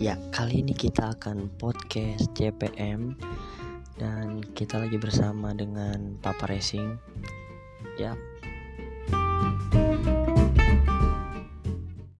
[0.00, 3.20] Ya, kali ini kita akan podcast CPM
[4.00, 6.96] dan kita lagi bersama dengan Papa Racing.
[8.00, 8.16] Ya,